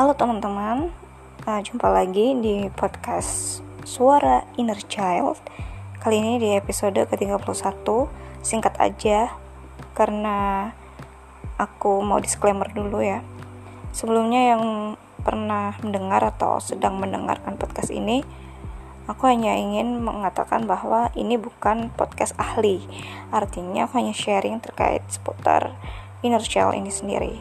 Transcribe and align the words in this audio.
Halo 0.00 0.16
teman-teman, 0.16 0.88
uh, 1.44 1.60
jumpa 1.60 1.84
lagi 1.92 2.32
di 2.40 2.72
podcast 2.72 3.60
Suara 3.84 4.48
Inner 4.56 4.80
Child. 4.80 5.36
Kali 6.00 6.16
ini 6.16 6.40
di 6.40 6.56
episode 6.56 6.96
ke-31 7.04 7.84
Singkat 8.40 8.80
aja, 8.80 9.28
karena 9.92 10.72
aku 11.60 12.00
mau 12.00 12.16
disclaimer 12.16 12.64
dulu 12.72 13.04
ya. 13.04 13.20
Sebelumnya 13.92 14.56
yang 14.56 14.96
pernah 15.20 15.76
mendengar 15.84 16.24
atau 16.32 16.56
sedang 16.64 16.96
mendengarkan 16.96 17.60
podcast 17.60 17.92
ini 17.92 18.24
Aku 19.04 19.28
hanya 19.28 19.52
ingin 19.52 20.00
mengatakan 20.00 20.64
bahwa 20.64 21.12
ini 21.12 21.36
bukan 21.36 21.92
podcast 21.92 22.32
ahli. 22.40 22.80
Artinya 23.28 23.84
aku 23.84 24.00
hanya 24.00 24.16
sharing 24.16 24.64
terkait 24.64 25.04
seputar 25.12 25.76
inner 26.24 26.40
child 26.40 26.72
ini 26.72 26.88
sendiri. 26.88 27.36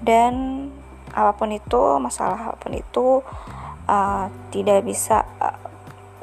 Dan 0.00 0.72
apa 1.18 1.34
pun 1.34 1.50
itu 1.50 1.98
masalah 1.98 2.54
apa 2.54 2.56
pun 2.62 2.78
itu 2.78 3.26
uh, 3.90 4.30
tidak 4.54 4.86
bisa 4.86 5.26
uh, 5.42 5.58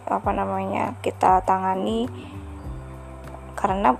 apa 0.07 0.29
namanya 0.31 0.95
kita 1.03 1.43
tangani. 1.43 2.07
Karena 3.59 3.99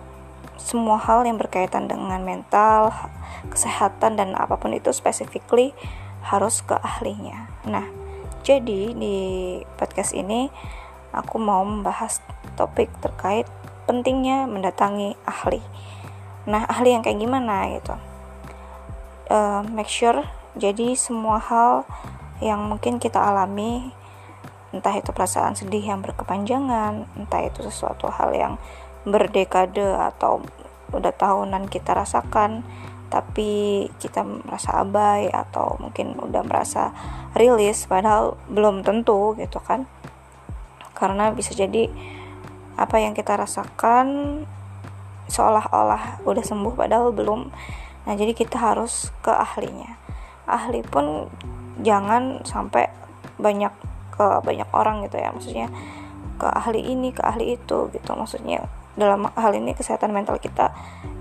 semua 0.55 0.95
hal 0.97 1.27
yang 1.27 1.35
berkaitan 1.35 1.91
dengan 1.91 2.23
mental 2.23 2.95
kesehatan 3.51 4.15
dan 4.15 4.33
apa 4.39 4.55
pun 4.55 4.71
itu 4.71 4.89
specifically 4.95 5.75
harus 6.23 6.63
ke 6.63 6.73
ahlinya. 6.79 7.51
Nah 7.67 7.85
jadi 8.45 8.93
di 8.93 9.17
podcast 9.77 10.13
ini 10.13 10.49
aku 11.13 11.41
mau 11.41 11.65
membahas 11.65 12.21
topik 12.53 12.89
terkait 13.01 13.49
pentingnya 13.89 14.45
mendatangi 14.49 15.17
ahli. 15.25 15.61
Nah 16.49 16.65
ahli 16.69 16.93
yang 16.93 17.01
kayak 17.01 17.21
gimana 17.21 17.73
gitu? 17.77 17.95
Uh, 19.25 19.65
make 19.73 19.89
sure 19.89 20.21
jadi 20.55 20.95
semua 20.95 21.35
hal 21.39 21.83
yang 22.39 22.63
mungkin 22.67 22.99
kita 22.99 23.19
alami 23.19 23.91
entah 24.71 24.95
itu 24.95 25.11
perasaan 25.11 25.55
sedih 25.55 25.83
yang 25.83 25.99
berkepanjangan 26.03 27.07
entah 27.15 27.41
itu 27.43 27.63
sesuatu 27.63 28.11
hal 28.11 28.31
yang 28.35 28.53
berdekade 29.07 29.83
atau 29.83 30.43
udah 30.91 31.11
tahunan 31.15 31.67
kita 31.67 31.95
rasakan 31.95 32.63
tapi 33.11 33.85
kita 33.99 34.23
merasa 34.25 34.81
abai 34.81 35.31
atau 35.31 35.79
mungkin 35.79 36.19
udah 36.19 36.41
merasa 36.43 36.91
rilis 37.37 37.87
padahal 37.87 38.35
belum 38.51 38.81
tentu 38.81 39.37
gitu 39.39 39.61
kan. 39.61 39.87
Karena 40.91 41.31
bisa 41.31 41.55
jadi 41.55 41.87
apa 42.75 42.99
yang 42.99 43.15
kita 43.15 43.39
rasakan 43.39 44.41
seolah-olah 45.31 46.25
udah 46.27 46.43
sembuh 46.43 46.73
padahal 46.75 47.15
belum. 47.15 47.53
Nah 48.09 48.13
jadi 48.17 48.35
kita 48.35 48.57
harus 48.57 49.13
ke 49.21 49.31
ahlinya 49.31 50.04
ahli 50.45 50.81
pun 50.85 51.29
jangan 51.81 52.41
sampai 52.47 52.89
banyak 53.35 53.71
ke 54.15 54.25
banyak 54.41 54.69
orang 54.71 55.03
gitu 55.05 55.19
ya. 55.19 55.29
Maksudnya 55.35 55.67
ke 56.35 56.47
ahli 56.47 56.83
ini 56.83 57.11
ke 57.11 57.21
ahli 57.21 57.59
itu 57.59 57.91
gitu. 57.91 58.11
Maksudnya 58.15 58.63
dalam 58.95 59.27
hal 59.35 59.51
ini 59.55 59.75
kesehatan 59.75 60.15
mental 60.15 60.39
kita 60.39 60.71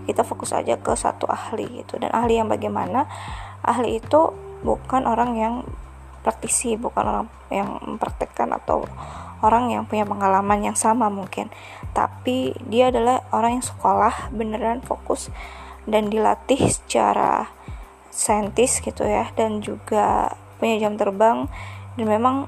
kita 0.05 0.23
fokus 0.23 0.55
aja 0.55 0.79
ke 0.79 0.95
satu 0.95 1.27
ahli 1.27 1.83
gitu. 1.83 1.99
Dan 1.99 2.15
ahli 2.15 2.39
yang 2.39 2.47
bagaimana? 2.47 3.09
Ahli 3.65 3.99
itu 3.99 4.31
bukan 4.63 5.09
orang 5.09 5.37
yang 5.37 5.55
praktisi 6.25 6.81
bukan 6.81 7.05
orang 7.05 7.27
yang 7.53 7.77
mempraktekkan 7.85 8.49
atau 8.57 8.89
orang 9.45 9.69
yang 9.69 9.85
punya 9.85 10.09
pengalaman 10.09 10.73
yang 10.73 10.77
sama 10.77 11.13
mungkin. 11.13 11.53
Tapi 11.93 12.57
dia 12.65 12.89
adalah 12.89 13.21
orang 13.31 13.61
yang 13.61 13.67
sekolah 13.67 14.33
beneran 14.33 14.81
fokus 14.81 15.29
dan 15.85 16.09
dilatih 16.09 16.73
secara 16.73 17.53
saintis 18.15 18.79
gitu 18.79 19.03
ya 19.03 19.27
dan 19.35 19.59
juga 19.59 20.39
punya 20.63 20.79
jam 20.79 20.95
terbang 20.95 21.51
dan 21.99 22.07
memang 22.07 22.47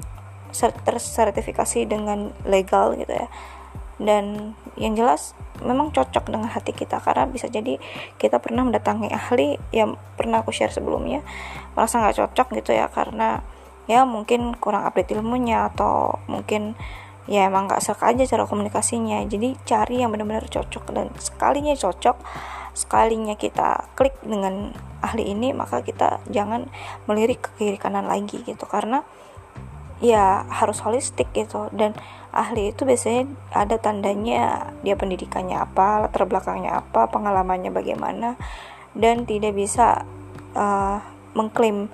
tersertifikasi 0.86 1.84
dengan 1.90 2.30
legal 2.46 2.94
gitu 2.94 3.10
ya. 3.10 3.28
Dan 3.96 4.54
yang 4.76 4.94
jelas 4.94 5.34
memang 5.64 5.88
cocok 5.88 6.28
dengan 6.28 6.52
hati 6.52 6.76
kita 6.76 7.00
karena 7.00 7.24
bisa 7.26 7.48
jadi 7.48 7.80
kita 8.20 8.38
pernah 8.38 8.62
mendatangi 8.62 9.08
ahli 9.08 9.56
yang 9.72 9.96
pernah 10.14 10.44
aku 10.44 10.52
share 10.52 10.72
sebelumnya 10.72 11.24
merasa 11.72 11.96
nggak 12.00 12.16
cocok 12.20 12.60
gitu 12.60 12.76
ya 12.76 12.92
karena 12.92 13.40
ya 13.88 14.04
mungkin 14.04 14.52
kurang 14.60 14.84
update 14.84 15.16
ilmunya 15.16 15.72
atau 15.72 16.20
mungkin 16.28 16.76
ya 17.26 17.48
emang 17.48 17.66
nggak 17.66 17.82
serka 17.82 18.14
aja 18.14 18.22
cara 18.28 18.44
komunikasinya. 18.46 19.24
Jadi 19.26 19.58
cari 19.66 20.04
yang 20.04 20.14
benar-benar 20.14 20.46
cocok 20.46 20.84
dan 20.94 21.10
sekalinya 21.18 21.74
cocok 21.74 22.16
sekalinya 22.76 23.40
kita 23.40 23.88
klik 23.96 24.12
dengan 24.20 24.76
ahli 25.00 25.32
ini 25.32 25.56
maka 25.56 25.80
kita 25.80 26.20
jangan 26.28 26.68
melirik 27.08 27.40
ke 27.40 27.50
kiri 27.56 27.78
kanan 27.80 28.04
lagi 28.04 28.44
gitu. 28.44 28.68
Karena 28.68 29.00
ya 30.04 30.44
harus 30.52 30.84
holistik 30.84 31.32
gitu. 31.32 31.72
Dan 31.72 31.96
ahli 32.36 32.76
itu 32.76 32.84
biasanya 32.84 33.32
ada 33.56 33.80
tandanya 33.80 34.76
dia 34.84 34.92
pendidikannya 34.92 35.56
apa 35.56 36.04
latar 36.04 36.28
belakangnya 36.28 36.84
apa 36.84 37.08
pengalamannya 37.08 37.72
bagaimana 37.72 38.36
dan 38.92 39.24
tidak 39.24 39.56
bisa 39.56 40.04
uh, 40.52 41.00
mengklaim 41.32 41.88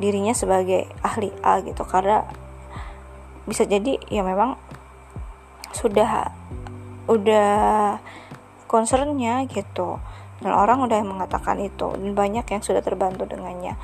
dirinya 0.00 0.32
sebagai 0.32 0.88
ahli 1.04 1.28
A 1.44 1.60
gitu. 1.60 1.84
Karena 1.84 2.24
bisa 3.44 3.68
jadi 3.68 4.00
ya 4.08 4.24
memang 4.24 4.56
sudah 5.72 6.30
udah 7.08 7.98
concernnya 8.72 9.44
gitu. 9.52 10.00
Dan 10.40 10.56
orang 10.56 10.80
udah 10.88 11.04
mengatakan 11.04 11.60
itu 11.60 11.92
dan 11.92 12.16
banyak 12.16 12.48
yang 12.48 12.62
sudah 12.64 12.80
terbantu 12.80 13.28
dengannya. 13.28 13.76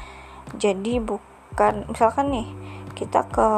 Jadi 0.56 0.98
bukan 0.98 1.84
misalkan 1.92 2.32
nih 2.32 2.48
kita 2.96 3.28
ke 3.28 3.50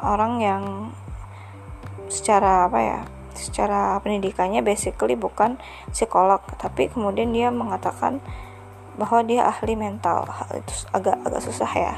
orang 0.00 0.32
yang 0.40 0.64
secara 2.08 2.66
apa 2.66 2.80
ya 2.80 3.00
secara 3.34 3.98
pendidikannya 4.00 4.62
basically 4.62 5.18
bukan 5.18 5.58
psikolog 5.90 6.42
tapi 6.56 6.86
kemudian 6.86 7.34
dia 7.34 7.50
mengatakan 7.50 8.22
bahwa 8.98 9.20
dia 9.26 9.46
ahli 9.46 9.74
mental. 9.74 10.26
Itu 10.54 10.72
agak 10.94 11.18
agak 11.22 11.42
susah 11.42 11.70
ya. 11.74 11.94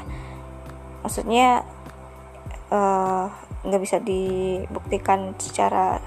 Maksudnya 1.05 1.63
eh, 2.73 3.23
nggak 3.63 3.79
uh, 3.81 3.83
bisa 3.85 3.97
dibuktikan 4.01 5.33
secara 5.37 6.01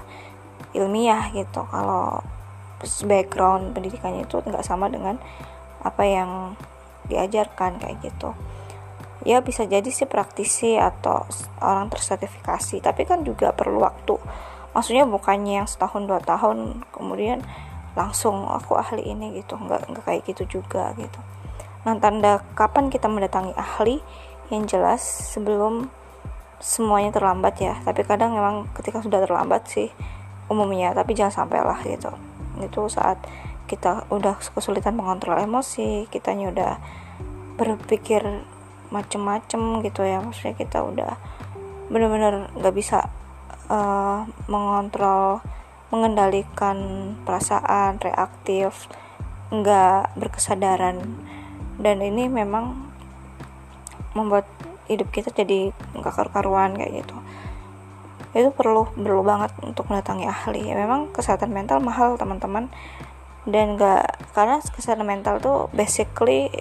ilmiah 0.73 1.31
gitu. 1.35 1.63
Kalau 1.67 2.23
background 3.05 3.77
pendidikannya 3.77 4.25
itu 4.25 4.41
nggak 4.41 4.65
sama 4.65 4.89
dengan 4.89 5.21
apa 5.81 6.03
yang 6.05 6.57
diajarkan 7.05 7.81
kayak 7.81 8.01
gitu. 8.01 8.33
Ya 9.21 9.37
bisa 9.45 9.69
jadi 9.69 9.85
sih 9.85 10.09
praktisi 10.09 10.81
atau 10.81 11.29
orang 11.61 11.93
tersertifikasi 11.93 12.81
tapi 12.81 13.05
kan 13.05 13.21
juga 13.21 13.53
perlu 13.53 13.85
waktu. 13.85 14.17
Maksudnya 14.73 15.05
bukannya 15.05 15.61
yang 15.61 15.67
setahun 15.69 16.09
dua 16.09 16.23
tahun 16.23 16.81
kemudian 16.89 17.43
langsung 17.93 18.49
aku 18.49 18.79
ahli 18.79 19.13
ini 19.13 19.37
gitu. 19.37 19.61
Nggak 19.61 19.93
nggak 19.93 20.03
kayak 20.07 20.21
gitu 20.25 20.61
juga 20.61 20.95
gitu. 20.97 21.21
Nah 21.85 21.97
tanda 22.01 22.41
kapan 22.57 22.89
kita 22.89 23.05
mendatangi 23.05 23.53
ahli? 23.53 24.01
Yang 24.51 24.75
jelas 24.75 25.01
sebelum 25.31 25.87
semuanya 26.59 27.15
terlambat 27.15 27.55
ya. 27.61 27.77
Tapi 27.85 28.03
kadang 28.03 28.35
memang 28.35 28.67
ketika 28.73 28.99
sudah 28.99 29.21
terlambat 29.23 29.69
sih 29.69 29.89
umumnya 30.51 30.91
tapi 30.91 31.15
jangan 31.15 31.47
sampai 31.47 31.63
lah 31.63 31.79
gitu. 31.87 32.11
Itu 32.59 32.91
saat 32.91 33.23
kita 33.71 34.11
udah 34.11 34.35
kesulitan 34.51 34.99
mengontrol 34.99 35.39
emosi 35.39 36.11
kitanya 36.11 36.51
udah 36.51 36.71
berpikir 37.55 38.43
macem-macem 38.91 39.79
gitu 39.87 40.03
ya. 40.03 40.19
Maksudnya 40.19 40.59
kita 40.59 40.83
udah 40.83 41.15
bener-bener 41.87 42.51
nggak 42.59 42.75
bisa 42.75 43.07
uh, 43.71 44.27
mengontrol 44.51 45.39
mengendalikan 45.91 46.75
perasaan 47.23 48.03
reaktif 48.03 48.91
nggak 49.55 50.11
berkesadaran. 50.19 50.99
Dan 51.79 52.03
ini 52.03 52.27
memang 52.27 52.91
membuat 54.11 54.43
hidup 54.91 55.07
kita 55.15 55.31
jadi 55.31 55.71
nggak 55.95 56.11
karu-karuan 56.11 56.75
kayak 56.75 57.07
gitu 57.07 57.15
itu 58.31 58.49
perlu 58.55 58.87
perlu 58.95 59.21
banget 59.27 59.51
untuk 59.59 59.91
mendatangi 59.91 60.25
ahli. 60.27 60.71
Ya 60.71 60.75
memang 60.79 61.11
kesehatan 61.11 61.51
mental 61.51 61.83
mahal 61.83 62.15
teman-teman. 62.15 62.71
Dan 63.41 63.75
gak 63.75 64.21
karena 64.37 64.61
kesehatan 64.61 65.03
mental 65.03 65.41
tuh 65.41 65.67
basically 65.73 66.53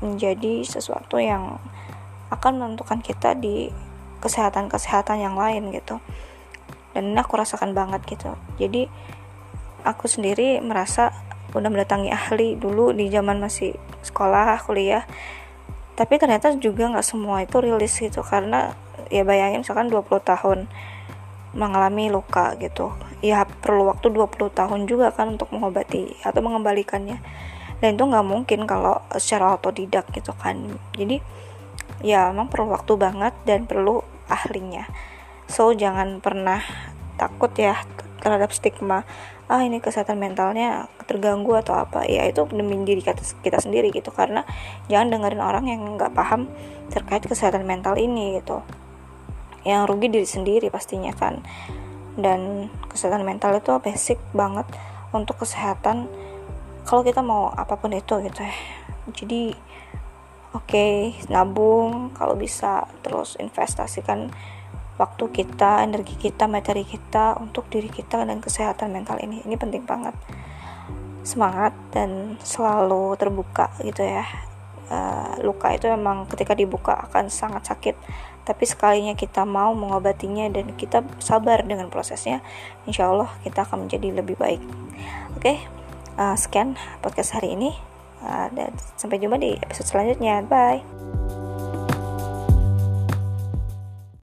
menjadi 0.00 0.64
sesuatu 0.64 1.18
yang 1.20 1.58
akan 2.30 2.62
menentukan 2.62 3.02
kita 3.02 3.34
di 3.34 3.68
kesehatan-kesehatan 4.22 5.20
yang 5.20 5.34
lain 5.34 5.74
gitu. 5.74 5.98
Dan 6.94 7.12
ini 7.12 7.18
aku 7.20 7.36
rasakan 7.36 7.74
banget 7.74 8.00
gitu. 8.06 8.32
Jadi 8.56 8.86
aku 9.82 10.06
sendiri 10.06 10.62
merasa 10.62 11.10
udah 11.50 11.66
mendatangi 11.66 12.14
ahli 12.14 12.54
dulu 12.54 12.94
di 12.94 13.10
zaman 13.10 13.42
masih 13.42 13.74
sekolah 14.06 14.56
kuliah. 14.62 15.02
Tapi 15.98 16.16
ternyata 16.16 16.54
juga 16.56 16.88
nggak 16.88 17.04
semua 17.04 17.42
itu 17.42 17.58
rilis 17.58 17.92
gitu. 17.98 18.22
Karena 18.22 18.70
ya 19.10 19.26
bayangin 19.26 19.66
misalkan 19.66 19.90
20 19.90 20.06
tahun 20.22 20.58
mengalami 21.52 22.10
luka 22.10 22.54
gitu. 22.58 22.94
Ya 23.20 23.44
perlu 23.44 23.90
waktu 23.90 24.08
20 24.08 24.50
tahun 24.54 24.80
juga 24.86 25.12
kan 25.12 25.34
untuk 25.34 25.50
mengobati 25.52 26.16
atau 26.22 26.40
mengembalikannya. 26.40 27.18
Dan 27.80 27.96
itu 27.96 28.04
nggak 28.04 28.26
mungkin 28.26 28.68
kalau 28.68 29.00
secara 29.16 29.56
otodidak 29.56 30.08
gitu 30.12 30.36
kan. 30.36 30.78
Jadi 30.94 31.20
ya 32.04 32.32
emang 32.32 32.48
perlu 32.48 32.72
waktu 32.72 32.96
banget 32.96 33.34
dan 33.44 33.64
perlu 33.64 34.04
ahlinya. 34.28 34.86
So 35.50 35.74
jangan 35.74 36.22
pernah 36.22 36.62
takut 37.18 37.52
ya 37.58 37.76
terhadap 38.20 38.52
stigma 38.52 39.04
ah 39.50 39.66
ini 39.66 39.82
kesehatan 39.82 40.22
mentalnya 40.22 40.86
terganggu 41.10 41.58
atau 41.58 41.74
apa. 41.74 42.06
Ya 42.06 42.22
itu 42.30 42.46
demi 42.54 42.78
diri 42.86 43.02
kita, 43.02 43.58
sendiri 43.58 43.90
gitu. 43.90 44.14
Karena 44.14 44.46
jangan 44.86 45.10
dengerin 45.10 45.42
orang 45.42 45.64
yang 45.66 45.82
nggak 45.98 46.14
paham 46.14 46.46
terkait 46.94 47.26
kesehatan 47.26 47.66
mental 47.66 47.98
ini 47.98 48.38
gitu 48.38 48.62
yang 49.66 49.84
rugi 49.84 50.08
diri 50.08 50.28
sendiri 50.28 50.72
pastinya 50.72 51.12
kan 51.12 51.44
dan 52.18 52.72
kesehatan 52.90 53.22
mental 53.22 53.56
itu 53.56 53.70
basic 53.80 54.18
banget 54.32 54.66
untuk 55.12 55.40
kesehatan 55.40 56.10
kalau 56.84 57.04
kita 57.04 57.20
mau 57.20 57.52
apa 57.52 57.76
pun 57.76 57.92
itu 57.92 58.18
gitu 58.24 58.40
ya 58.40 58.54
jadi 59.10 59.54
oke 60.56 60.66
okay, 60.66 61.14
nabung 61.30 62.10
kalau 62.16 62.34
bisa 62.34 62.88
terus 63.04 63.38
investasikan 63.38 64.32
waktu 65.00 65.24
kita, 65.32 65.80
energi 65.80 66.20
kita, 66.20 66.44
materi 66.44 66.84
kita 66.84 67.40
untuk 67.40 67.72
diri 67.72 67.88
kita 67.88 68.20
dan 68.28 68.44
kesehatan 68.44 68.92
mental 68.92 69.16
ini. 69.24 69.40
Ini 69.48 69.56
penting 69.56 69.88
banget. 69.88 70.12
Semangat 71.24 71.72
dan 71.88 72.36
selalu 72.44 73.16
terbuka 73.16 73.72
gitu 73.80 74.04
ya. 74.04 74.28
Uh, 74.90 75.40
luka 75.40 75.72
itu 75.72 75.88
memang 75.88 76.28
ketika 76.28 76.52
dibuka 76.52 76.92
akan 77.08 77.32
sangat 77.32 77.64
sakit. 77.64 77.96
Tapi 78.50 78.66
sekalinya 78.66 79.14
kita 79.14 79.46
mau 79.46 79.70
mengobatinya 79.78 80.50
dan 80.50 80.74
kita 80.74 81.06
sabar 81.22 81.62
dengan 81.62 81.86
prosesnya, 81.86 82.42
insya 82.82 83.06
Allah 83.06 83.30
kita 83.46 83.62
akan 83.62 83.86
menjadi 83.86 84.10
lebih 84.10 84.34
baik. 84.34 84.58
Oke, 85.38 85.54
okay? 85.54 85.56
uh, 86.18 86.34
sekian 86.34 86.74
podcast 86.98 87.38
hari 87.38 87.54
ini. 87.54 87.70
Uh, 88.20 88.50
dan 88.52 88.74
sampai 88.98 89.22
jumpa 89.22 89.38
di 89.38 89.54
episode 89.54 89.86
selanjutnya. 89.86 90.42
Bye. 90.50 91.19